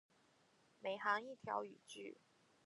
[0.79, 2.17] 每行一条语句